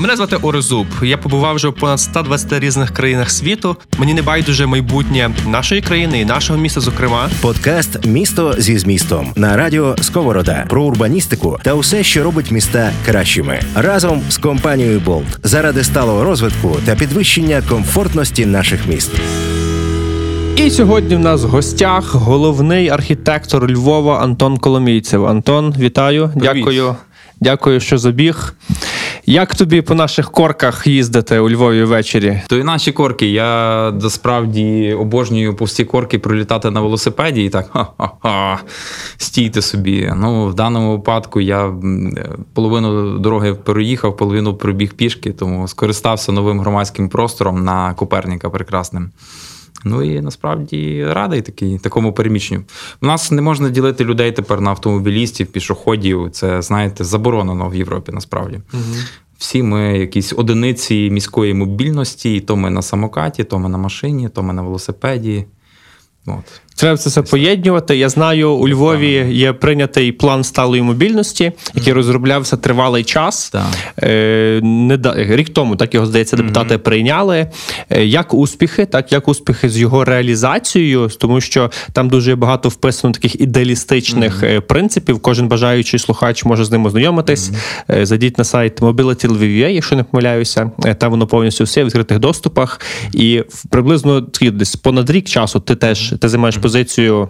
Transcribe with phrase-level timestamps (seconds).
[0.00, 0.86] Мене звати Орезуб.
[1.02, 3.76] Я побував вже в понад 120 різних країнах світу.
[3.98, 6.80] Мені не байдуже майбутнє нашої країни і нашого міста.
[6.80, 12.92] Зокрема, подкаст Місто зі змістом на радіо Сковорода про урбаністику та усе, що робить міста
[13.06, 19.10] кращими, разом з компанією Болт заради сталого розвитку та підвищення комфортності наших міст.
[20.56, 25.26] І сьогодні в нас в гостях головний архітектор Львова Антон Коломійцев.
[25.26, 26.64] Антон, вітаю, Привіт.
[26.64, 26.96] дякую,
[27.40, 28.54] дякую, що забіг.
[29.26, 32.42] Як тобі по наших корках їздити у Львові ввечері?
[32.48, 33.26] То і наші корки.
[33.26, 38.58] Я насправді обожнюю пусті корки пролітати на велосипеді і так ха-ха-ха,
[39.16, 40.12] стійте собі.
[40.16, 41.74] Ну, в даному випадку я
[42.54, 49.10] половину дороги переїхав, половину пробіг пішки, тому скористався новим громадським простором на Коперніка прекрасним.
[49.84, 52.62] Ну і насправді радий такий, такому переміщенню.
[53.02, 56.30] У нас не можна ділити людей тепер на автомобілістів, пішоходів.
[56.30, 58.60] Це, знаєте, заборонено в Європі насправді.
[59.38, 64.28] Всі ми якісь одиниці міської мобільності, і то ми на самокаті, то ми на машині,
[64.28, 65.44] то ми на велосипеді.
[66.26, 66.60] От.
[66.76, 67.96] Треба це все поєднувати.
[67.96, 73.52] Я знаю, у Львові є прийнятий план сталої мобільності, який розроблявся тривалий час.
[74.02, 77.46] Е, не рік тому, так його здається, депутати прийняли.
[77.90, 83.14] Е, Як успіхи, так як успіхи з його реалізацією, тому що там дуже багато вписано
[83.14, 85.20] таких ідеалістичних е, принципів.
[85.20, 87.50] Кожен бажаючий слухач може з ним ознайомитись.
[87.88, 90.70] Зайдіть на сайт Mobility Lviv.ua, якщо не помиляюся.
[90.98, 92.80] Там воно повністю все в відкритих доступах.
[93.12, 97.28] І приблизно десь понад рік часу ти теж ти займаєш позицію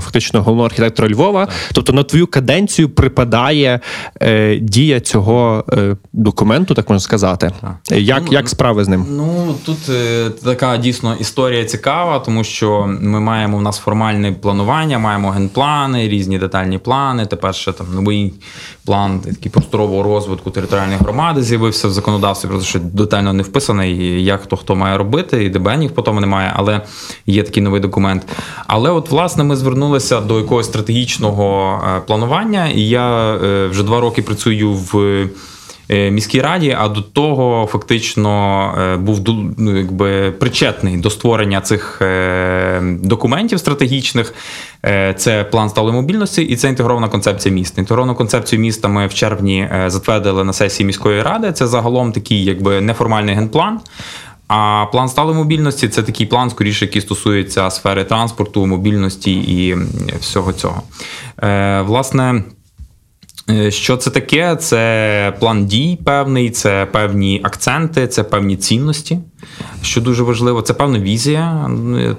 [0.00, 1.48] фактично головного архітектора Львова.
[1.72, 3.80] Тобто на твою каденцію припадає
[4.22, 7.52] е, дія цього е, документу, так можна сказати.
[7.92, 9.06] Е, Як, Ну, як справи з ним?
[9.10, 14.98] Ну тут е, така дійсно історія цікава, тому що ми маємо у нас формальне планування,
[14.98, 17.26] маємо генплани, різні детальні плани.
[17.26, 18.32] Тепер ще там новий
[18.84, 24.40] план такий просторового розвитку територіальної громади з'явився в законодавстві, просто що детально не вписаний, як
[24.42, 26.80] хто хто має робити, і ДБНів потім немає, але
[27.26, 28.22] є такий новий документ.
[28.66, 34.00] Але от власне ми звернулися до якогось стратегічного е, планування, і я е, вже два
[34.00, 34.98] роки працюю в.
[34.98, 35.28] е,
[36.10, 39.20] Міській раді, а до того фактично був
[39.58, 42.02] ну, якби причетний до створення цих
[42.82, 44.34] документів стратегічних.
[45.16, 47.80] Це план сталої мобільності і це інтегрована концепція міста.
[47.80, 51.52] Інтегровану концепцію міста ми в червні затвердили на сесії міської ради.
[51.52, 53.80] Це загалом такий, якби неформальний генплан.
[54.52, 59.76] А план сталої мобільності це такий план, скоріше, який стосується сфери транспорту, мобільності і
[60.20, 60.82] всього цього.
[61.42, 62.44] Е, Власне.
[63.50, 64.56] Е, Що це таке?
[64.56, 69.18] Це план дій певний, це певні акценти, це певні цінності,
[69.82, 70.62] що дуже важливо.
[70.62, 71.70] Це певна візія,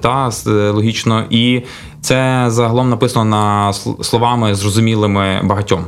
[0.01, 1.61] та е, логічно, і
[2.01, 5.85] це загалом написано на словами зрозумілими багатьом.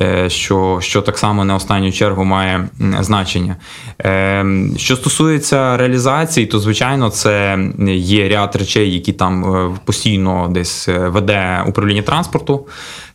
[0.00, 2.68] Е, Що, що так само не останню чергу має
[3.00, 3.56] значення.
[4.04, 4.44] Е,
[4.76, 7.58] Що стосується реалізації, то звичайно це
[7.88, 12.66] є ряд речей, які там е, постійно десь веде управління транспорту.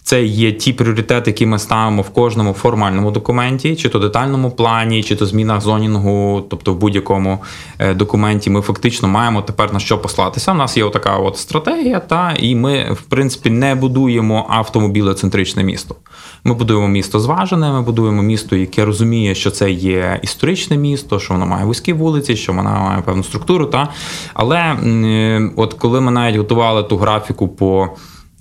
[0.05, 5.03] Це є ті пріоритети, які ми ставимо в кожному формальному документі, чи то детальному плані,
[5.03, 7.39] чи то змінах зонінгу, тобто в будь-якому
[7.79, 8.49] е, документі.
[8.49, 10.51] Ми фактично маємо тепер на що послатися.
[10.51, 15.95] У нас є така от стратегія, та і ми, в принципі, не будуємо автомобілецентричне місто.
[16.43, 21.33] Ми будуємо місто зважене, ми будуємо місто, яке розуміє, що це є історичне місто, що
[21.33, 23.65] воно має вузькі вулиці, що воно має певну структуру.
[23.65, 23.89] Та
[24.33, 27.89] але е, от коли ми навіть готували ту графіку по.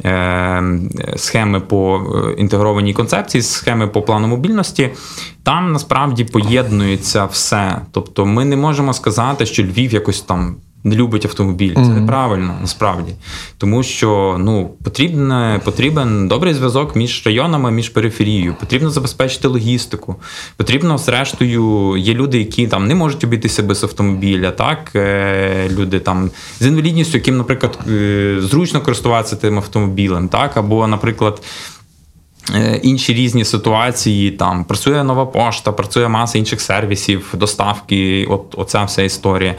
[0.04, 0.62] Е,
[1.16, 4.90] Схеми по е, інтегрованій концепції, схеми по плану мобільності,
[5.42, 7.80] там насправді поєднується все.
[7.90, 11.74] Тобто, ми не можемо сказати, що Львів якось там не любить автомобіль.
[11.74, 13.12] Це неправильно насправді.
[13.58, 18.54] Тому що ну, потрібне, потрібен добрий зв'язок між районами, між периферією.
[18.60, 20.16] Потрібно забезпечити логістику.
[20.56, 24.50] Потрібно, зрештою, є люди, які там не можуть обійтися без автомобіля.
[24.50, 26.30] Так, Е, люди там
[26.60, 31.42] з інвалідністю, яким, наприклад, е, зручно користуватися тим автомобілем, так, або, наприклад.
[32.54, 38.84] Е, Інші різні ситуації, там працює нова пошта, працює маса інших сервісів, доставки, от оця
[38.84, 39.54] вся історія.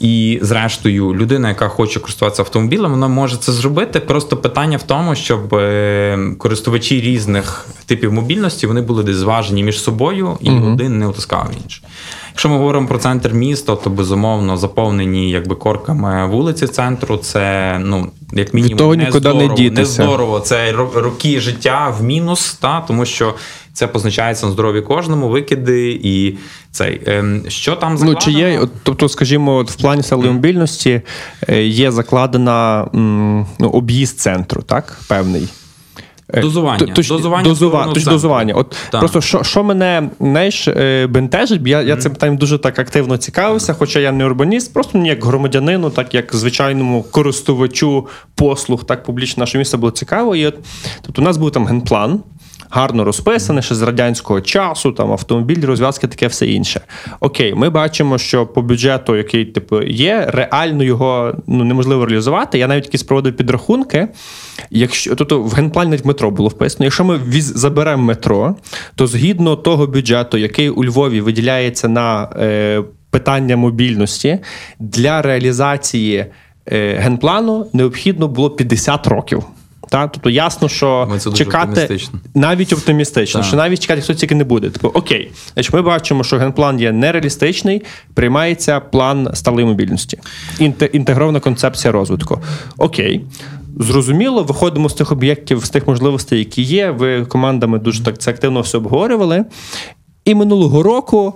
[0.00, 4.00] І, зрештою, людина, яка хоче користуватися автомобілем, вона може це зробити.
[4.00, 9.80] Просто питання в тому, щоб е, користувачі різних типів мобільності вони були десь зважені між
[9.80, 11.84] собою, і один не утискав інший.
[12.28, 17.16] Якщо ми говоримо про центр міста, то безумовно заповнені якби корками вулиці центру.
[17.16, 20.40] Це ну як мінімум того не нікуди не здорово, здорово.
[20.40, 23.34] Це ро- роки життя в мінус, та тому що
[23.78, 26.36] це позначається на здоров'ї кожному, викиди і
[26.70, 31.02] цей ем, що там Ну, чи є, тобто, скажімо, от в плані сталої мобільності
[31.48, 32.88] е, є закладена
[33.58, 35.00] ну, об'їзд центру, так?
[35.08, 35.48] Певний.
[36.34, 36.86] Е, дозування.
[36.86, 37.48] Точ, дозування.
[37.48, 38.54] Дозува, точ, дозування.
[38.54, 39.00] От так.
[39.00, 43.74] Просто що що мене знаєш, е, бентежить, я я цим питанням дуже так активно цікавився,
[43.74, 49.40] хоча я не урбаніст, просто мені як громадянину, так як звичайному користувачу послуг, так публічно
[49.40, 50.36] наше місце було цікаво.
[50.36, 50.54] І от,
[51.02, 52.20] Тобто у нас був там генплан
[52.70, 56.80] гарно розписане, ще з радянського часу, там автомобіль, розв'язки, таке все інше.
[57.20, 62.58] Окей, ми бачимо, що по бюджету, який типу є, реально його ну неможливо реалізувати.
[62.58, 64.08] Я навіть якісь проводив підрахунки.
[64.70, 68.54] Якщо тут в генплані навіть метро було вписано, якщо ми віз, заберемо метро,
[68.94, 74.38] то згідно того бюджету, який у Львові виділяється на е, питання мобільності,
[74.78, 76.26] для реалізації
[76.72, 79.44] е, генплану необхідно було 50 років.
[79.90, 80.08] Та?
[80.08, 82.18] Тобто ясно, що це чекати оптимістично.
[82.34, 83.48] навіть оптимістично, так.
[83.48, 84.70] що навіть чекати хтось тільки не буде.
[84.70, 87.82] Типу, окей, значить, ми бачимо, що генплан є нереалістичний,
[88.14, 90.18] приймається план сталої мобільності,
[90.92, 92.40] інтегрована концепція розвитку.
[92.78, 93.24] Окей.
[93.80, 96.90] Зрозуміло, виходимо з тих об'єктів, з тих можливостей, які є.
[96.90, 99.44] Ви командами дуже так це активно все обговорювали.
[100.24, 101.34] І минулого року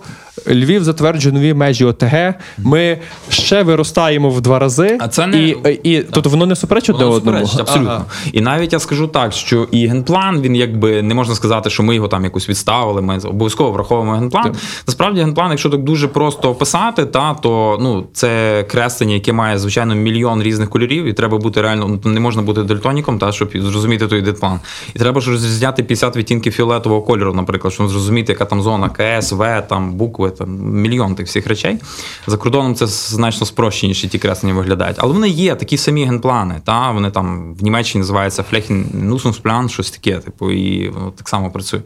[0.49, 2.35] Львів затверджує нові межі ОТГ.
[2.59, 2.99] Ми
[3.29, 7.07] ще виростаємо в два рази, а це не і і тобто воно не суперечить одне
[7.07, 7.39] одному.
[7.39, 7.91] абсолютно.
[7.91, 8.05] Ага.
[8.33, 11.95] І навіть я скажу так, що і генплан він якби не можна сказати, що ми
[11.95, 13.03] його там якось відставили.
[13.03, 14.45] Ми обов'язково враховуємо генплан.
[14.45, 14.55] Так.
[14.87, 19.95] Насправді, генплан, якщо так дуже просто описати, та то ну це креслення, яке має звичайно
[19.95, 24.07] мільйон різних кольорів, і треба бути реально ну, не можна бути дельтоніком, та щоб зрозуміти
[24.07, 24.61] той генплан.
[24.95, 29.33] І треба ж розрізняти 50 відтінків фіолетового кольору, наприклад, щоб зрозуміти, яка там зона КС,
[29.33, 31.79] В, там букви, там мільйон тих всіх речей.
[32.27, 34.97] За кордоном це значно спрощеніші ті креслення виглядають.
[35.01, 36.61] Але вони є такі самі генплани.
[36.65, 36.91] Та?
[36.91, 41.81] Вони там в Німеччині називаються Flächen щось таке, типу, і воно так само працює.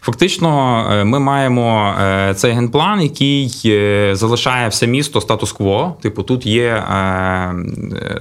[0.00, 5.96] Фактично, е, ми маємо е, цей генплан, який е, залишає все місто статус-кво.
[6.02, 6.82] Типу, тут є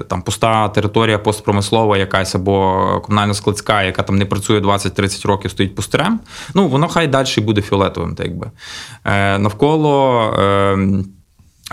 [0.07, 6.19] там пуста територія постпромислова, якась або комунально-складська, яка там не працює 20-30 років, стоїть пустирем.
[6.53, 8.51] Ну, воно хай далі буде фіолетовим, так якби.
[9.55, 10.33] Навколо.
[10.39, 11.05] Ем,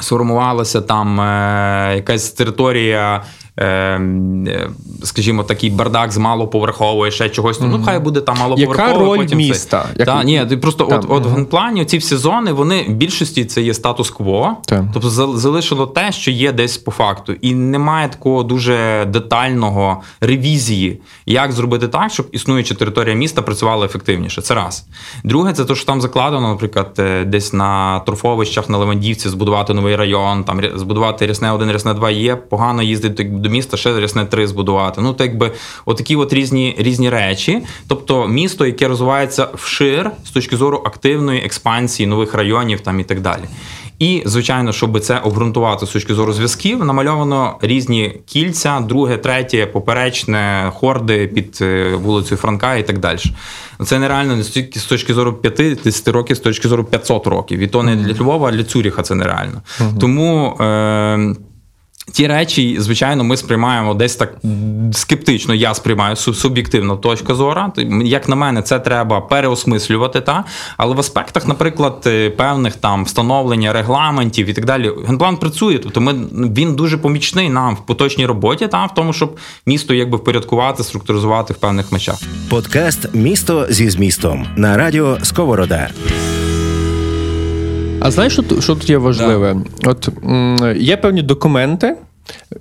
[0.01, 3.25] сформувалася там е, якась територія
[5.03, 7.61] скажімо, такий бардак з малоповерхової, ще чогось.
[7.61, 7.69] Mm-hmm.
[7.71, 8.89] Ну, хай буде там малоповерхове.
[8.89, 9.85] Яка роль потім міста?
[9.93, 9.95] Це...
[9.99, 10.07] Як...
[10.07, 13.63] Та, ні, просто там, от, от в генплані ці всі зони, вони в більшості це
[13.63, 14.57] є статус-кво.
[14.65, 14.85] Так.
[14.93, 17.33] Тобто залишило те, що є десь по факту.
[17.33, 24.43] І немає такого дуже детального ревізії, як зробити так, щоб існуюча територія міста працювала ефективніше.
[24.43, 24.87] Це раз.
[25.25, 29.97] Друге, це те, що там закладено, наприклад, е, десь на торфовищах на Левандівці збудувати новий
[29.97, 34.47] район, там збудувати рясне 1, рясне 2 є, погано їздити до міста ще рясне 3
[34.47, 35.01] збудувати.
[35.01, 35.53] Ну, так якби
[35.87, 37.63] отакі от різні різні речі.
[37.89, 43.21] Тобто місто, яке розвивається вшир з точки зору активної експансії нових районів там і так
[43.21, 43.43] далі.
[43.99, 50.73] І, звичайно, щоб це обґрунтувати з точки зору зв'язків, намальовано різні кільця, друге, третє, поперечне,
[50.75, 53.19] хорди під е, вулицею Франка і так далі.
[53.85, 57.59] Це нереально не стільки з точки зору 50 років, з точки зору 500 років.
[57.59, 59.63] І то не для Львова, а для Цюріха це нереально.
[59.81, 60.57] uh Тому.
[60.61, 61.35] Е-
[62.13, 64.35] Ті речі, звичайно, ми сприймаємо десь так
[64.93, 65.55] скептично.
[65.55, 67.73] Я сприймаю суб'єктивно точка зора.
[68.05, 70.21] Як на мене, це треба переосмислювати.
[70.21, 70.45] Та
[70.77, 75.79] але в аспектах, наприклад, е, певних там встановлення регламентів і так далі, генплан працює.
[75.79, 80.19] Тобто, ми він дуже помічний нам в поточній роботі, та в тому, щоб місто якби
[80.19, 82.17] впорядкувати, структуризувати в певних мечах.
[82.49, 85.89] Подкаст Місто зі змістом на радіо Сковорода.
[88.03, 89.57] А знаєш, що, що тут є важливе?
[89.83, 89.91] Да.
[89.91, 91.97] От м, є певні документи.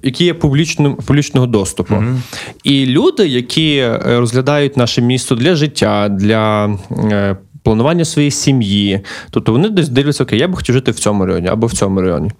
[0.03, 2.17] Які є публічним публічного доступу, mm-hmm.
[2.63, 9.51] і люди, які е, розглядають наше місто для життя, для е, планування своєї сім'ї, тобто
[9.51, 12.31] вони десь дивляться, окей, я би хотів жити в цьому районі або в цьому районі.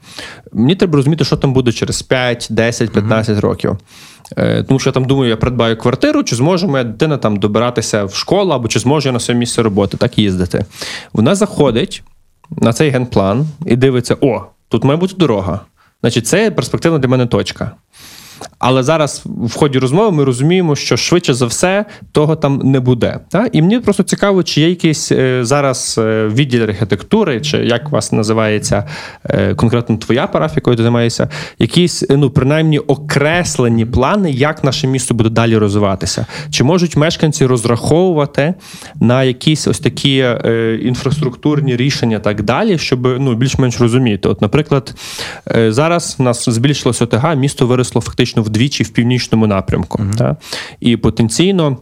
[0.54, 3.40] Мені треба розуміти, що там буде через 5, 10, 15 mm-hmm.
[3.40, 3.78] років.
[4.38, 8.06] Е, тому що я там думаю, я придбаю квартиру, чи зможе моя дитина там добиратися
[8.06, 10.66] в школу, або чи зможе я на своє місце роботи так їздити.
[11.14, 12.04] Вона заходить
[12.58, 15.60] на цей генплан і дивиться: о, тут має бути дорога.
[16.02, 17.72] Значить, це перспективна для мене точка.
[18.60, 23.20] Але зараз в ході розмови ми розуміємо, що швидше за все того там не буде.
[23.30, 23.50] Так?
[23.52, 28.12] І мені просто цікаво, чи є якийсь е, зараз е, відділ архітектури, чи як вас
[28.12, 28.88] називається
[29.24, 31.30] е, конкретно твоя парафія, якою ти займаєшся,
[31.60, 36.26] якісь ну принаймні окреслені плани, як наше місто буде далі розвиватися.
[36.50, 38.54] Чи можуть мешканці розраховувати
[39.00, 40.26] на якісь ось такі
[40.82, 44.30] інфраструктурні рішення так далі, щоб ну більш-менш розуміти?
[44.30, 44.96] От, наприклад,
[45.68, 49.98] зараз у нас збільшилося ОТГ, місто виросло фактично фактично вдвічі в північному напрямку.
[49.98, 50.18] Mm-hmm.
[50.18, 50.38] Та?
[50.80, 51.78] І потенційно.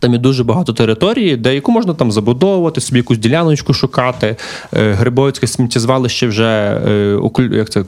[0.00, 4.36] Там є дуже багато території, де яку можна там забудовувати, собі якусь діляночку шукати.
[4.72, 7.20] Е, Грибовицьке сміттєзвалище вже е,
[7.52, 7.84] як це,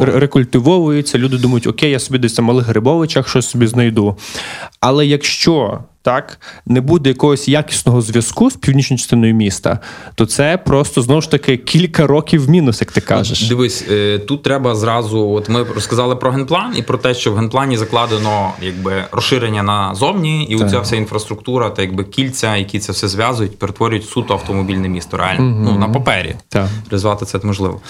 [0.00, 1.18] рекультивовується.
[1.18, 4.16] Люди думають, окей, я собі десь на малих Грибовичах щось собі знайду.
[4.80, 5.78] Але якщо
[6.08, 9.78] так не буде якогось якісного зв'язку з північною частиною міста,
[10.14, 13.48] то це просто знову ж таки кілька років мінус, як ти кажеш.
[13.48, 15.30] Дивись, е, тут треба зразу.
[15.30, 20.44] От ми розказали про генплан і про те, що в генплані закладено якби розширення назовні,
[20.44, 25.16] і оця вся інфраструктура та якби кільця, які це все зв'язують, перетворюють суто автомобільне місто.
[25.16, 25.70] Реально угу.
[25.72, 26.68] ну на папері так.
[26.90, 27.80] реалізувати це можливо.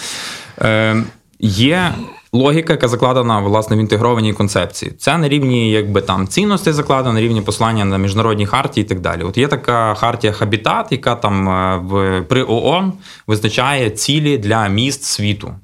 [0.62, 1.04] Е,
[1.40, 1.94] Є
[2.32, 4.92] логіка, яка закладена власне в інтегрованій концепції.
[4.98, 9.00] Це на рівні якби там цінностей закладено, на рівні послання на міжнародній хартії і так
[9.00, 9.22] далі.
[9.22, 12.92] От є така хартія Хабітат, яка там е, в при ООН
[13.26, 15.54] визначає цілі для міст світу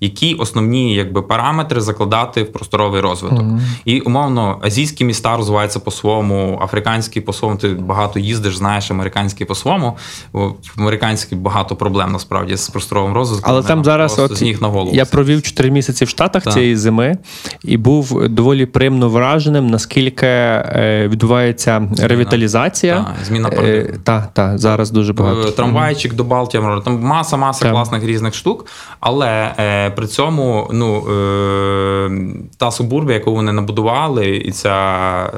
[0.00, 3.40] які основні якби параметри закладати в просторовий розвиток.
[3.40, 3.60] Mm-hmm.
[3.84, 9.96] І умовно азійські міста розвиваються по-своєму, африканські по-своєму, ти багато їздиш, знаєш, американські по-своєму.
[10.32, 13.52] В американські багато проблем насправді з просторовим розвитком.
[13.52, 14.96] Але там зараз от з ніг на голову.
[14.96, 16.52] Я провів 4 місяці в Штатах так.
[16.52, 17.18] цієї зими
[17.64, 22.08] і був доволі приємно враженим, наскільки е, відбувається Зміна.
[22.08, 22.96] ревіталізація.
[22.96, 25.50] Так, Зміна е, Так, так, зараз дуже багато.
[25.50, 26.16] Трамвайчик mm-hmm.
[26.16, 27.72] до Балтімора, там маса маса так.
[27.72, 28.66] класних різних штук,
[29.00, 32.10] але е, при цьому ну, е,
[32.56, 34.70] та субурбія, яку вони набудували, і ця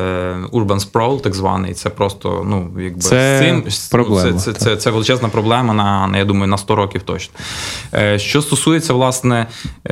[0.00, 4.76] е, Urban Sprawl, так званий, це просто ну, якби це цим проблема, це, це, це,
[4.76, 7.34] це величезна проблема на, я думаю, на 100 років точно.
[7.94, 9.46] Е, що стосується власне,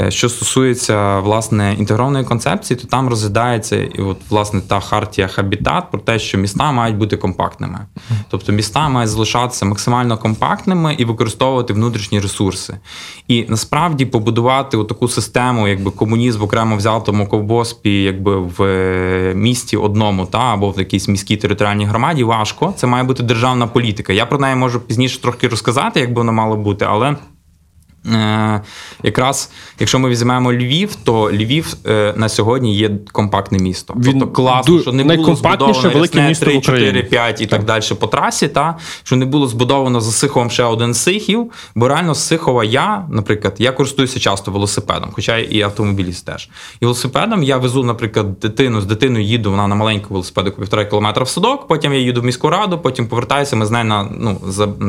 [0.09, 6.01] що стосується власне інтегрованої концепції, то там розглядається і от, власне та хартія Хабітат про
[6.01, 7.79] те, що міста мають бути компактними.
[8.29, 12.77] Тобто міста мають залишатися максимально компактними і використовувати внутрішні ресурси.
[13.29, 19.33] І насправді побудувати побудувати таку систему, якби комунізм окремо взяв тому ковбоспі, якби в е,
[19.35, 22.75] місті одному, та або в якійсь міській територіальній громаді, важко.
[22.77, 24.13] Це має бути державна політика.
[24.13, 27.17] Я про неї можу пізніше трохи розказати, як би воно мало бути, але.
[28.07, 28.61] Е,
[29.03, 33.95] якраз, якщо ми візьмемо Львів, то Львів е, на сьогодні є компактне місто.
[33.97, 37.51] Він тобто класно, що не було збудовано велике місто 3, 4, 5 і так.
[37.51, 41.89] так далі по трасі, та що не було збудовано за Сиховом ще один Сихів, бо
[41.89, 46.49] реально з Сихова я, наприклад, я користуюся часто велосипедом, хоча і автомобіліст теж.
[46.81, 51.25] І велосипедом я везу, наприклад, дитину з дитиною їду вона на маленьку велосипеду півтора кілометра
[51.25, 54.41] в садок, потім я їду в міську раду, потім повертаюся, ми з нею на ну,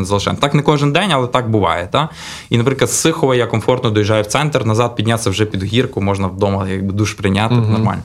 [0.05, 0.41] залишаємо.
[0.41, 1.87] Так не кожен день, але так буває.
[1.91, 2.09] Та?
[2.49, 6.69] І, наприклад, Сихова я комфортно доїжджаю в центр, назад піднятися вже під гірку, можна вдома
[6.69, 7.55] якби душ прийняти.
[7.55, 8.01] uh Нормально.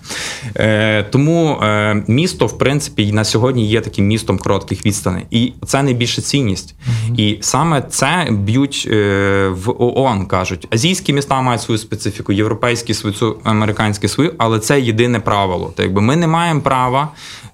[0.57, 5.27] Е, Тому е, місто, в принципі, на сьогодні є таким містом коротких відстаней.
[5.31, 6.75] І це найбільша цінність.
[6.89, 10.69] uh І саме це б'ють е, в ООН, кажуть.
[10.71, 15.73] Азійські міста мають свою специфіку, європейські свою, американські свою, але це єдине правило.
[15.77, 17.09] То якби ми не маємо права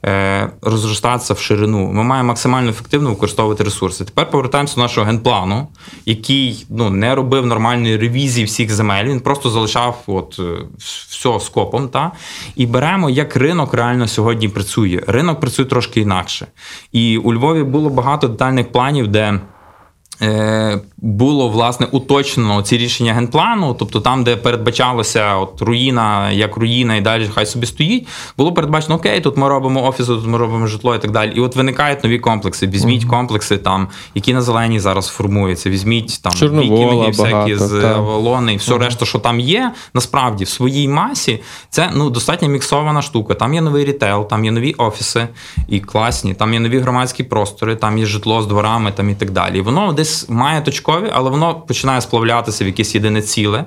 [0.05, 1.93] е, розростатися в ширину.
[1.93, 4.05] Ми маємо максимально ефективно використовувати ресурси.
[4.05, 5.69] Тепер повертаємося до нашого генплану,
[6.07, 9.05] який ну не робив нормальної ревізії всіх земель.
[9.05, 11.89] Він просто залишав от е, все скопом.
[11.89, 12.13] Та?
[12.57, 15.01] І беремо, як ринок реально сьогодні працює.
[15.07, 16.47] Ринок працює трошки інакше.
[16.93, 19.41] І у Львові було багато детальних планів, де.
[20.21, 26.97] Е, було власне уточнено ці рішення генплану, тобто там, де передбачалося от руїна, як руїна,
[26.97, 30.67] і далі хай собі стоїть, було передбачено окей, тут ми робимо офіси, тут ми робимо
[30.67, 31.33] житло і так далі.
[31.37, 32.67] І от виникають нові комплекси.
[32.67, 35.71] Візьміть комплекси, там, які на зелені зараз формуються.
[35.71, 40.89] Візьміть там вікінги, всякі з Авалони і все решта, що там є, насправді в своїй
[40.89, 41.41] масі
[41.71, 43.35] це ну достатньо міксована штука.
[43.35, 45.29] Там є новий рітейл, там є нові офіси
[45.69, 49.31] і класні, там є нові громадські простори, там є житло з дворами там і так
[49.31, 49.59] далі.
[49.59, 53.65] І воно десь має точкові, але воно починає сплавлятися в якесь єдине ціле.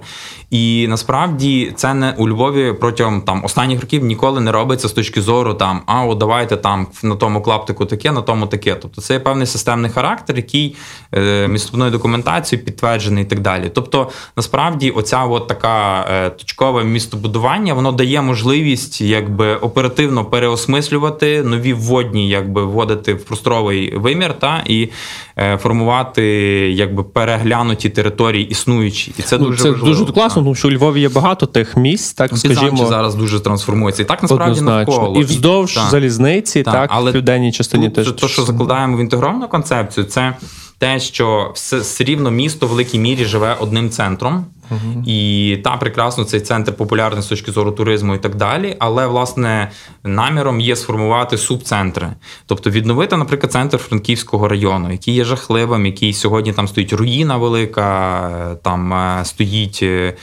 [0.52, 5.22] І насправді це не у Львові протягом там останніх років ніколи не робиться з точки
[5.22, 8.76] зору там, а о, давайте там на тому клаптику таке, на тому таке.
[8.76, 10.76] Тобто це є певний системний характер, який
[11.14, 13.72] е, містобною документацією підтверджений і так далі.
[13.74, 21.74] Тобто, насправді, оця от така е, точкове містобудування, воно дає можливість якби оперативно переосмислювати нові
[21.74, 24.90] вводні, якби вводити в просторовий вимір та і
[25.38, 26.25] е, формувати
[26.72, 29.14] якби переглянуті території існуючі.
[29.18, 30.00] І це ну, дуже це важливо.
[30.00, 32.86] дуже класно, тому що у Львові є багато тих місць, так ну, скажімо.
[32.86, 34.04] зараз дуже трансформується.
[34.04, 35.20] І так насправді навколо.
[35.20, 35.90] І вздовж так.
[35.90, 38.12] залізниці, так, так але в південній частині тут, теж.
[38.12, 40.34] То, що закладаємо в інтегровану концепцію, це
[40.78, 44.46] те, що все, все рівно місто в великій мірі живе одним центром.
[44.72, 45.04] Угу.
[45.06, 48.76] І та прекрасно цей центр популярний з точки зору туризму і так далі.
[48.80, 49.72] Але власне
[50.04, 52.08] наміром є сформувати субцентри,
[52.46, 58.58] тобто відновити, наприклад, центр Франківського району, який є жахливим, який сьогодні там стоїть руїна велика,
[58.62, 60.14] там е, стоїть е,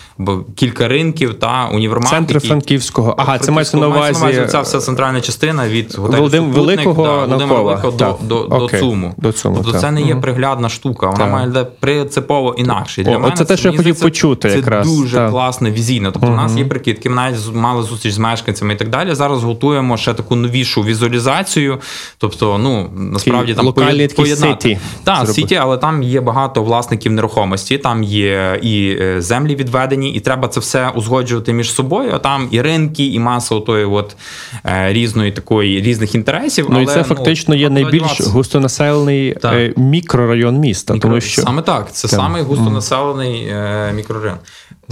[0.54, 2.10] кілька ринків та універмаг.
[2.10, 2.48] Центр які...
[2.48, 3.14] Франківського.
[3.18, 4.46] Ага, це мається на увазі.
[4.48, 9.14] Ця вся центральна частина від Володим Великого да, Володимира Великого до, до, до, Цуму.
[9.16, 9.56] До Цуму.
[9.56, 9.80] Тобто так.
[9.80, 11.32] це не є приглядна штука, вона так.
[11.32, 13.02] має принципово інакше.
[13.02, 14.86] Для О, мене це те, що я хотів почути маршрути це якраз.
[14.86, 15.30] дуже так.
[15.30, 16.12] класне візійно.
[16.12, 19.14] Тобто, у нас є прикидки, ми навіть мали зустріч з мешканцями і так далі.
[19.14, 21.78] Зараз готуємо ще таку новішу візуалізацію.
[22.18, 24.78] Тобто, ну насправді там локальний такий поєднати.
[25.04, 30.20] Так, сіті, але там є багато власників нерухомості, там є і е, землі відведені, і
[30.20, 32.10] треба це все узгоджувати між собою.
[32.14, 34.16] А там і ринки, і маса отої от
[34.66, 36.66] е, різної такої різних інтересів.
[36.70, 39.52] Ну і але, це фактично є найбільш густонаселений Так.
[39.54, 40.94] е, мікрорайон міста.
[40.94, 41.08] Мікро...
[41.08, 42.20] Тому що Саме так, це Так.
[42.20, 44.38] самий густонаселений е, мікрорайон.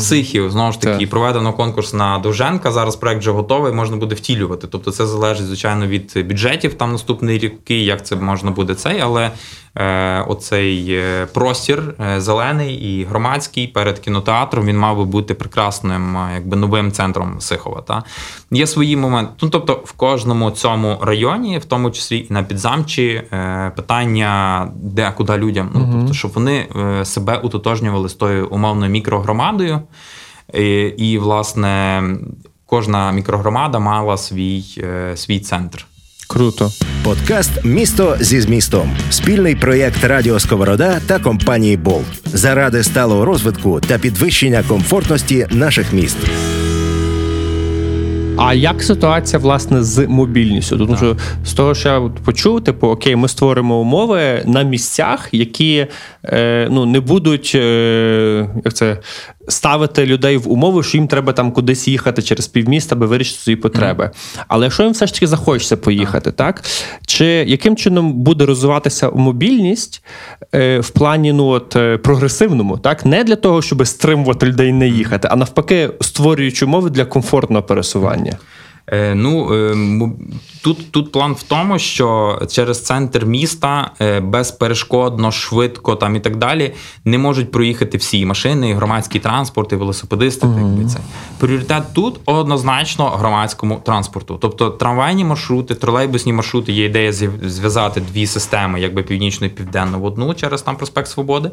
[0.01, 1.11] Сихів, знову ж таки, Так.
[1.11, 2.73] проведено конкурс на Довженка.
[2.73, 4.67] Зараз проект вже готовий, можна буде втілювати.
[4.67, 9.31] Тобто це залежить, звичайно, від бюджетів там наступний рік, як це можна буде цей, але
[9.75, 16.17] е, оцей е, простір е, зелений і громадський перед кінотеатром він мав би бути прекрасним,
[16.17, 17.81] е, якби новим центром Сихова.
[17.83, 18.03] Та?
[18.51, 19.33] Є свої моменти.
[19.43, 25.13] Ну, тобто, в кожному цьому районі, в тому числі і на підзамчі, е, питання, де
[25.17, 25.71] куди людям.
[25.75, 26.67] Ну, тобто, щоб вони
[27.05, 29.81] себе утотожнювали з тою умовною мікрогромадою.
[30.55, 32.03] І, і, власне,
[32.67, 35.87] кожна мікрогромада мала свій, е, свій центр.
[36.29, 36.71] круто.
[37.05, 43.99] Подкаст Місто зі змістом спільний проєкт Радіо Сковорода та компанії Болт заради сталого розвитку та
[43.99, 46.17] підвищення комфортності наших міст.
[48.43, 50.79] А як ситуація власне з мобільністю?
[50.79, 55.87] Тому що з того, що я почув, типу, окей, ми створимо умови на місцях, які
[56.25, 58.99] е, ну не будуть е, як це
[59.51, 63.57] ставити людей в умови, що їм треба там кудись їхати через півміста, аби вирішити свої
[63.57, 64.11] потреби.
[64.49, 66.65] Але якщо їм все ж таки захочеться поїхати, так
[67.07, 70.05] чи яким чином буде розвиватися мобільність
[70.55, 74.89] е, в плані ну от е, прогресивному, так не для того, щоб стримувати людей не
[74.89, 78.33] їхати, а навпаки, створюючи умови для комфортного пересування.
[78.33, 78.60] Е,
[79.15, 79.77] ну, е,
[80.63, 86.37] тут, тут план в тому, що через центр міста е, безперешкодно, швидко там і так
[86.37, 90.41] далі не можуть проїхати всі машини, і громадський транспорт, і велосипедисти.
[90.41, 90.99] так це.
[91.39, 94.39] Пріоритет тут однозначно громадському транспорту.
[94.41, 100.05] Тобто трамвайні маршрути, тролейбусні маршрути, є ідея зв'язати дві системи, якби північну і південну в
[100.05, 101.51] одну через там проспект Свободи.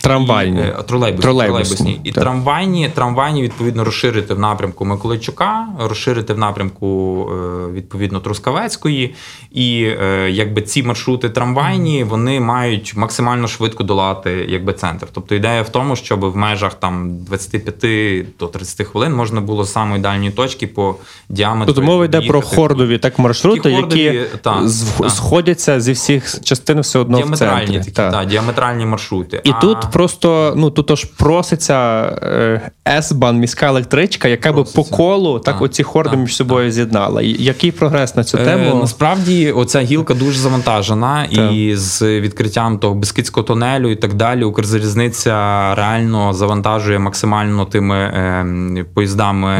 [0.00, 0.60] Трамвайні.
[0.60, 2.00] І, е, тролейбусні, Тролейбусні, тролейбусні.
[2.04, 2.24] І так.
[2.24, 9.14] трамвайні, трамвайні, відповідно, розширити в напрямку Миколайчука, розширити в напрямку е, відповідно Трускавецької.
[9.50, 15.06] І е, якби ці маршрути трамвайні вони мають максимально швидко долати якби центр.
[15.12, 19.72] Тобто ідея в тому, щоб в межах там 25 до 30 хвилин можна було з
[19.72, 20.96] самої дальньої точки по
[21.28, 21.74] діаметру.
[21.74, 24.62] Тут мова йде про хордові так маршрути, хордові, які так.
[25.08, 27.78] сходяться зі всіх частин все одно в центрі.
[27.78, 28.12] такі, Так.
[28.12, 29.40] та, діаметральні маршрути.
[29.44, 34.84] І А- тут просто ну тут ж проситься е, С-бан, міська електричка, яка би по
[34.84, 37.22] колу так, Так, оці хорди так, між собою з'єднала.
[37.22, 38.78] Який прогрес на цю Е, тему?
[38.80, 41.52] насправді оця гілка дуже завантажена, Так.
[41.52, 45.34] і з відкриттям того Бескидського тунелю і так далі, Укрзалізниця
[45.74, 49.52] реально завантажує максимально тими е, поїздами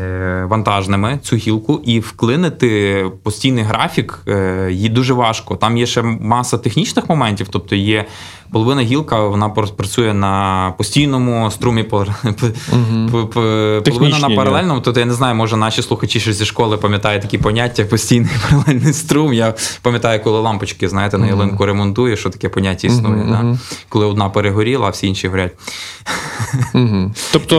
[0.00, 5.56] е, вантажними цю гілку, і вклинити постійний графік е, їй дуже важко.
[5.56, 8.04] Там є ще маса технічних моментів, тобто є.
[8.52, 12.00] Половина гілка вона працює на постійному струмі, п-
[13.86, 14.80] половина на паралельному.
[14.80, 18.92] Тобто я не знаю, може наші слухачі ще зі школи пам'ятають такі поняття постійний паралельний
[18.92, 19.32] струм.
[19.32, 23.24] Я пам'ятаю, коли лампочки, знаєте, на ялинку ремонтує, що таке поняття існує.
[23.28, 23.58] Да?
[23.88, 25.52] Коли одна перегоріла, а всі інші горять.
[27.32, 27.56] Тобто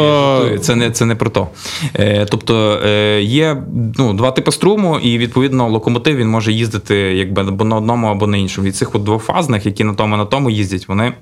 [0.62, 1.47] Це не, це не про то.
[1.95, 3.63] Е, тобто е, є
[3.97, 8.28] ну, два типи струму, і відповідно локомотив він може їздити якби або на одному, або
[8.28, 8.67] на іншому.
[8.67, 11.13] Від цих от двофазних, які на тому на тому їздять, вони.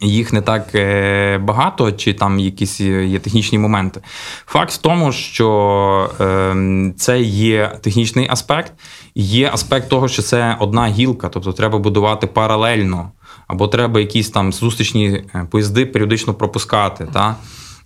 [0.00, 4.00] Їх не так е, багато, чи там якісь є технічні моменти.
[4.46, 8.72] Факт в тому, що е, це є технічний аспект,
[9.14, 13.10] є аспект того, що це одна гілка, тобто треба будувати паралельно,
[13.46, 17.08] або треба якісь там зустрічні е, поїзди періодично пропускати.
[17.12, 17.36] Та?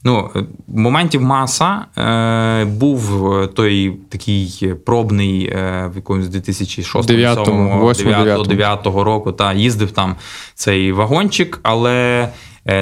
[0.07, 1.87] Ну, е, моментів маса.
[1.99, 8.45] Е, був е, той такий пробний е, в якомусь 2006 Дев'ятому, восьмому, дев'ятому.
[8.45, 10.17] 9 року та їздив там
[10.55, 12.29] цей вагончик, але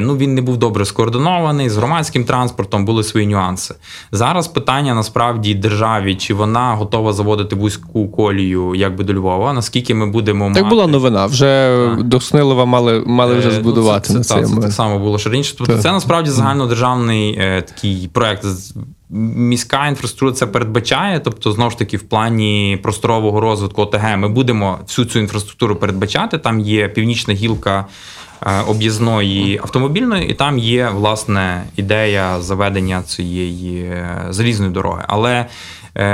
[0.00, 3.74] ну, він не був добре скоординований з громадським транспортом, були свої нюанси.
[4.12, 10.06] Зараз питання насправді державі, чи вона готова заводити вузьку колію якби до Львова, наскільки ми
[10.06, 10.74] будемо так мати...
[10.74, 11.26] була новина.
[11.26, 12.02] Вже Так.
[12.02, 14.72] до Снилова мали, мали вже Е, ну, збудувати це, на це, цей та, це так
[14.72, 15.54] само було ще раніше.
[15.58, 18.46] Тобто це насправді загальнодержавний е, такий проект.
[19.10, 24.78] Міська інфраструктура це передбачає, тобто знову ж таки в плані просторового розвитку ОТГ ми будемо
[24.82, 26.38] всю цю інфраструктуру передбачати.
[26.38, 27.86] Там є північна гілка
[28.42, 35.04] е, об'їзної автомобільної, і там є власне ідея заведення цієї е, залізної дороги.
[35.08, 35.46] Але
[35.94, 36.04] е,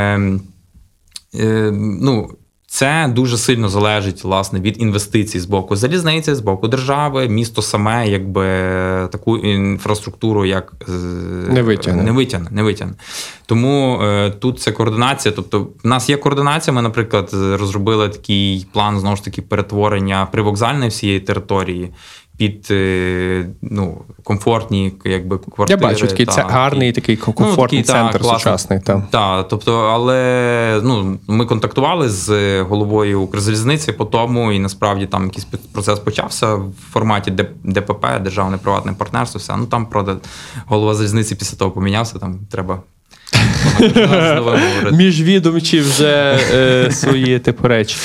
[1.35, 2.31] е, ну,
[2.73, 7.29] Це дуже сильно залежить власне від інвестицій з боку залізниці, з боку держави.
[7.29, 8.43] Місто саме якби
[9.13, 10.73] таку інфраструктуру як
[11.49, 12.03] не витягне.
[12.03, 12.95] Не витягне, не витягне.
[13.47, 15.35] Тому е, тут це координація.
[15.37, 16.75] Тобто, в нас є координація.
[16.75, 21.91] Ми, наприклад, розробили такий план знову ж таки перетворення привокзальної всієї території
[22.41, 25.81] під е, ну, комфортні якби, квартири.
[25.81, 28.81] Я бачу, такий та, це гарний такий комфортний ну, такий, центр та, сучасний.
[28.81, 35.25] Так, та, тобто, але ну, ми контактували з головою Укрзалізниці по тому, і насправді там
[35.25, 37.31] якийсь процес почався в форматі
[37.65, 39.39] ДПП, Державне приватне партнерство.
[39.39, 39.57] Все.
[39.57, 40.17] Ну там, правда,
[40.67, 42.83] голова залізниці після того помінявся, там треба.
[44.93, 47.97] Міжвідомчі вже е, свої типу речі.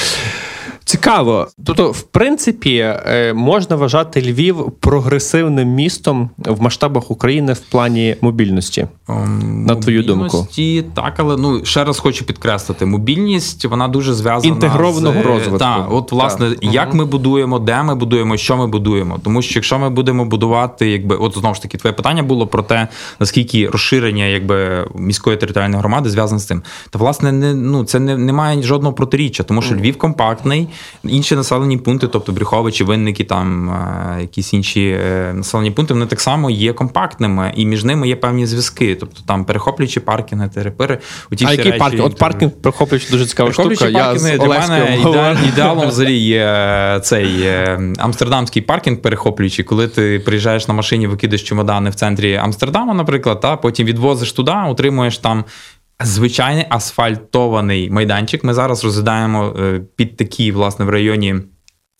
[1.05, 1.47] Цікаво.
[1.65, 8.87] Тобто, в принципі, е, можна вважати Львів прогресивним містом в масштабах України в плані мобільності.
[9.07, 10.47] Um, на твою думку,
[10.93, 15.57] так, але ну ще раз хочу підкреслити: мобільність вона дуже зв'язана інтегрованого з, розвитку.
[15.57, 16.73] Так, от власне, так.
[16.73, 19.19] як ми будуємо, де ми будуємо, що ми будуємо.
[19.23, 22.63] Тому що якщо ми будемо будувати, якби от знову ж таки, твоє питання було про
[22.63, 22.87] те,
[23.19, 28.17] наскільки розширення якби міської територіальної громади зв'язане з цим, то власне не ну це не
[28.17, 30.67] немає жодного протиріччя, тому що Львів компактний.
[31.03, 36.21] Інші населені пункти, тобто Брюховичі, Винники, там е, якісь інші е, населені пункти, вони так
[36.21, 38.95] само є компактними, і між ними є певні зв'язки.
[38.95, 40.99] Тобто там перехоплюючі паркінги, терепири.
[41.31, 42.05] У ті а який паркінг?
[42.05, 43.87] От паркінг перехоплюючи дуже цікава штука.
[43.87, 47.49] Я з для мене ідеал, ідеалом взагалі є е, цей
[47.97, 53.55] амстердамський паркінг перехоплюючий, коли ти приїжджаєш на машині, викидаєш чемодани в центрі Амстердама, наприклад, та
[53.55, 55.43] потім відвозиш туди, отримуєш там
[56.03, 58.43] звичайний асфальтований майданчик.
[58.43, 61.35] Ми зараз розглядаємо е, під такі, власне, в районі.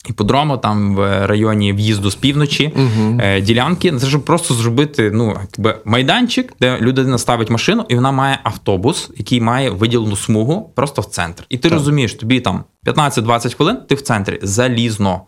[0.10, 3.42] Іподрому, там в районі в'їзду з півночі uh-huh.
[3.42, 3.92] ділянки.
[3.92, 9.12] Це щоб просто зробити ну, якби майданчик, де людина ставить машину, і вона має автобус,
[9.18, 11.44] який має виділену смугу просто в центр.
[11.50, 11.78] І ти так.
[11.78, 15.22] розумієш, тобі там 15-20 хвилин ти в центрі залізно.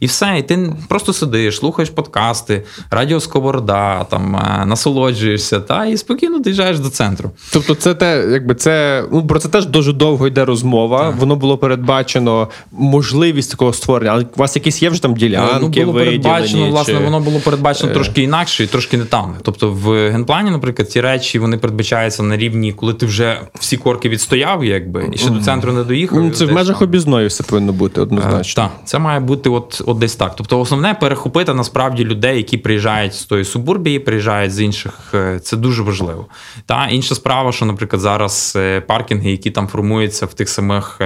[0.00, 5.96] І все, і ти просто сидиш, слухаєш подкасти, радіо Сковорода, там е, насолоджуєшся, та і
[5.96, 7.30] спокійно доїжджаєш до центру.
[7.52, 10.98] Тобто, це те, якби це ну про це теж дуже довго йде розмова.
[10.98, 11.16] Так.
[11.16, 14.10] Воно було передбачено можливість такого створення.
[14.10, 16.70] Але у вас якісь є вже там ділянки, ну, було передбачено, чи...
[16.70, 17.94] власне, воно було передбачено е.
[17.94, 19.34] трошки інакше і трошки не там.
[19.42, 24.08] Тобто, в генплані, наприклад, ці речі вони передбачаються на рівні, коли ти вже всі корки
[24.08, 26.30] відстояв, якби і ще до центру не доїхав.
[26.34, 28.64] Це в межах об'їзною все повинно бути однозначно.
[28.64, 30.36] Е, так, це має бути от от десь так.
[30.36, 34.92] Тобто, основне перехопити насправді людей, які приїжджають з тої субурбії, приїжджають з інших.
[35.14, 36.26] Е, це дуже важливо.
[36.66, 41.00] Та інша справа, що, наприклад, зараз е, паркінги, які там формуються в тих самих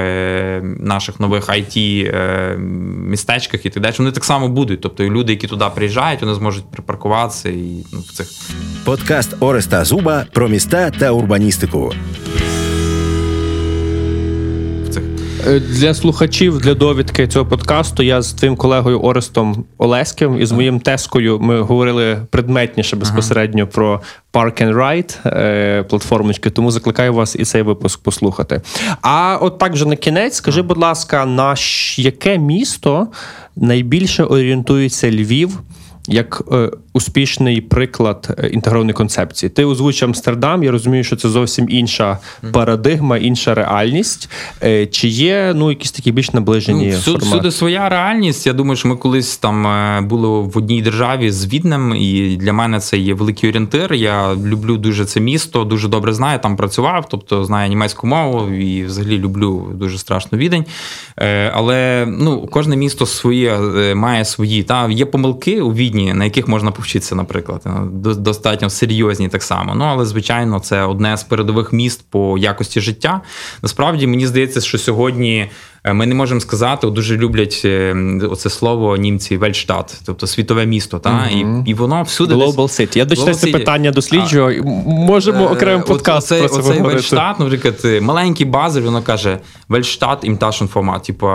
[0.63, 1.75] наших нових it
[3.09, 4.81] містечках і так далі, вони так само будуть.
[4.81, 8.27] Тобто, і люди, які туди приїжджають, вони зможуть припаркуватися і ну, в цих
[8.85, 11.93] подкаст Ореста Зуба про міста та урбаністику.
[15.47, 20.53] Е, для слухачів для довідки цього подкасту я з твоїм колегою Орестом Олеським і з
[20.53, 24.01] моїм тескою ми говорили предметніше безпосередньо про
[24.33, 28.63] Park and Ride е, платформочки, тому закликаю вас і цей випуск послухати.
[29.03, 31.55] А от так же на кінець, скажи, будь ласка, на
[31.97, 33.09] яке місто
[33.57, 35.61] найбільше орієнтується Львів?
[36.09, 39.51] як е, успішний приклад е, інтегрованої концепції.
[39.51, 40.65] Ти озвучив Амстердам.
[40.65, 42.19] Я розумію, що це зовсім інша
[42.53, 44.31] парадигма, інша реальність.
[44.63, 47.27] Е, чи є ну якісь такі більш наближені ну, формати?
[47.27, 48.47] Всюди своя реальність.
[48.47, 52.53] Я думаю, що ми колись там е, були в одній державі з Віднем, і для
[52.53, 53.95] мене це є великий орієнтир.
[53.95, 56.39] Я люблю дуже це місто, дуже добре знаю.
[56.39, 60.65] Там працював, тобто знаю німецьку мову і взагалі люблю дуже страшно відень.
[61.53, 63.59] Але ну кожне місто своє
[63.95, 64.63] має свої.
[64.63, 69.75] Та є помилки у відні на яких можна повчитися, наприклад, ну, достатньо серйозні так само.
[69.75, 73.21] Ну але звичайно, це одне з передових міст по якості життя.
[73.63, 77.97] Насправді мені здається, що сьогодні Е, ми не можемо сказати, дуже люблять е,
[78.31, 80.99] оце слово німці Вельштат, тобто світове місто.
[80.99, 81.65] Та mm-hmm.
[81.67, 82.99] і і воно всюди Global City.
[82.99, 84.65] Я дочитаю це питання досліджую.
[84.87, 89.39] Можемо е, окремий подкаст оцей, про це оцей Вельштат, наприклад, маленький базар, воно каже
[89.69, 91.27] Weltstadt im Taschenformat, типу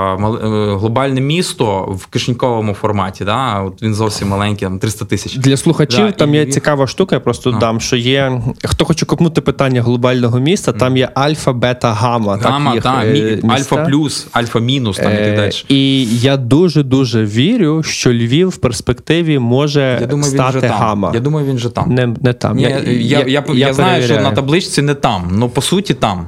[0.79, 3.25] глобальне місто в кишеньковому форматі.
[3.25, 3.61] Да?
[3.61, 5.35] От він зовсім маленький, там 300 тисяч.
[5.35, 6.37] Для слухачів да, там і...
[6.37, 7.15] є цікава штука.
[7.15, 7.59] Я просто no.
[7.59, 12.37] дам, що є хто хоче копнути питання глобального міста, там є альфа, бета, гама.
[12.37, 15.51] Гама, так, та, альфа плюс альфа-мінус там і так далі.
[15.69, 21.11] І я дуже дуже вірю, що Львів в перспективі може я думаю, стати він гама.
[21.13, 21.93] Я думаю, він же там.
[21.93, 22.57] Не не там.
[22.57, 25.93] Ні, я я, я, я, я знаю, що на табличці не там, але по суті
[25.93, 26.25] там.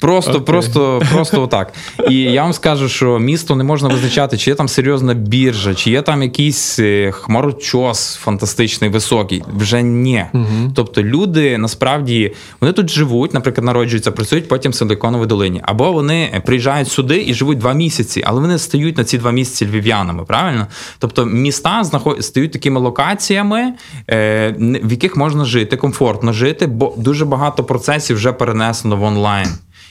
[0.00, 0.44] Просто, okay.
[0.44, 1.72] просто, просто отак.
[2.08, 5.90] І я вам скажу, що місто не можна визначати, чи є там серйозна біржа, чи
[5.90, 9.42] є там якийсь е, хмарочос фантастичний, високий.
[9.56, 10.24] Вже ні.
[10.34, 10.70] Uh-huh.
[10.74, 15.60] Тобто люди насправді вони тут живуть, наприклад, народжуються, працюють потім в Силиконовій долині.
[15.64, 19.66] Або вони приїжджають сюди і живуть два місяці, але вони стають на ці два місяці
[19.66, 20.24] львів'янами.
[20.24, 20.66] Правильно?
[20.98, 21.84] Тобто міста
[22.20, 23.72] стають такими локаціями,
[24.10, 29.48] е, в яких можна жити, комфортно жити, бо дуже багато процесів вже перенесено в онлайн.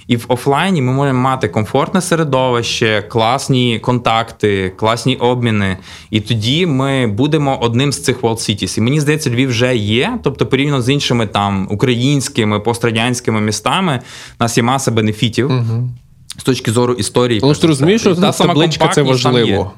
[0.08, 5.78] І в офлайні ми можемо мати комфортне середовище, класні контакти, класні обміни.
[6.10, 8.78] І тоді ми будемо одним з цих World Cities.
[8.78, 10.20] І мені здається, Львів вже є.
[10.24, 14.00] Тобто, порівняно з іншими там українськими пострадянськими містами,
[14.40, 15.52] у нас є маса бенефітів.
[15.52, 15.90] Угу.
[16.38, 19.72] З точки зору історії, Але ж ти розумієш, що та табличка це важливо.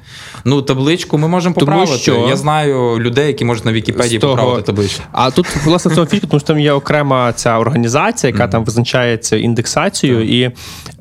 [0.44, 1.86] Ну, табличку ми можемо поправити.
[1.86, 4.36] Тому що Я знаю людей, які можуть на Вікіпедії того...
[4.36, 5.02] поправити табличку.
[5.12, 8.50] А тут, власне, цього фішка, тому що там є окрема ця організація, яка mm-hmm.
[8.50, 10.18] там визначається індексацією.
[10.18, 10.50] Mm-hmm.
[10.50, 10.50] І,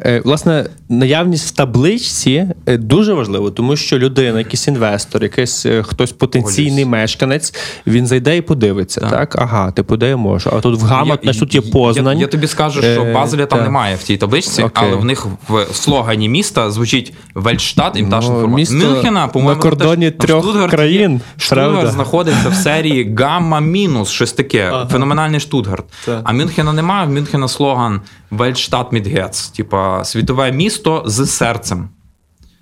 [0.05, 5.83] е, власне, наявність в табличці е, дуже важливо, тому що людина, якийсь інвестор, якийсь е,
[5.83, 6.87] хтось потенційний Голіс.
[6.87, 7.53] мешканець,
[7.87, 9.01] він зайде і подивиться.
[9.01, 9.35] Так, так?
[9.41, 10.49] ага, ти де я можу.
[10.53, 12.17] А тут в гамат, я, тут є Познань.
[12.17, 14.69] Я, я тобі скажу, що Базеля там немає в тій табличці, okay.
[14.73, 18.89] але в них в слогані міста звучить Вельштат і пташна ну, формація.
[18.89, 21.21] Мюнхена, по-моєму, на кордоні теж, трьох Штутгарт країн.
[21.37, 24.69] Штутгарт знаходиться в серії Гамма мінус, щось таке.
[24.73, 24.87] Ага.
[24.87, 25.85] Феноменальний Штутгарт.
[26.05, 26.21] Так.
[26.23, 31.89] А Мюнхена немає, в Мюнхена слоган Вельштат Мідгец, типа світове місто з серцем.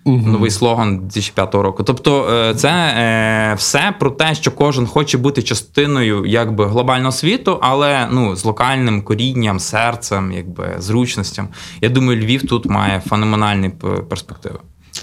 [0.07, 0.27] Угу.
[0.27, 1.83] Новий слоган 2005 року.
[1.83, 7.59] Тобто, е, це е, все про те, що кожен хоче бути частиною якби глобального світу,
[7.61, 11.47] але ну з локальним корінням, серцем, якби зручностям.
[11.81, 13.69] Я думаю, Львів тут має феноменальні
[14.09, 14.59] перспективи.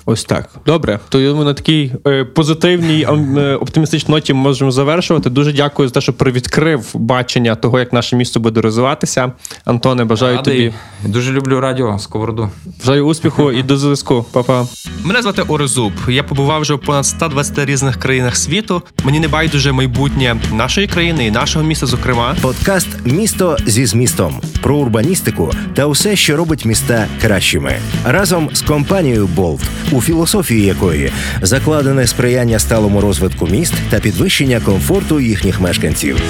[0.06, 0.48] Ось так.
[0.66, 0.98] Добре.
[1.08, 5.30] То ми на такій е, позитивній, е, оптимістичній ноті можемо завершувати.
[5.30, 9.32] Дуже дякую за те, що привідкрив бачення того, як наше місто буде розвиватися.
[9.64, 10.54] Антоне, бажаю Радий.
[10.54, 10.74] тобі.
[11.12, 12.50] Дуже люблю радіо Сковороду.
[12.78, 14.26] Бажаю успіху і до зв'язку.
[14.32, 14.66] Па-па.
[15.04, 15.92] Мене звати Орезуб.
[16.08, 18.82] Я побував вже в понад 120 різних країнах світу.
[19.04, 21.86] Мені не байдуже майбутнє нашої країни і нашого міста.
[21.86, 28.62] Зокрема, подкаст Місто зі змістом про урбаністику та усе, що робить міста кращими, разом з
[28.62, 29.62] компанією Болт
[29.92, 36.22] у філософії якої закладене сприяння сталому розвитку міст та підвищення комфорту їхніх мешканців.